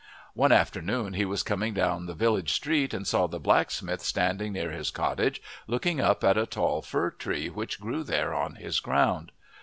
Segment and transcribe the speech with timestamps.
[0.33, 4.71] One afternoon he was coming down the village street and saw the blacksmith standing near
[4.71, 9.31] his cottage looking up at a tall fir tree which grew there on his ground.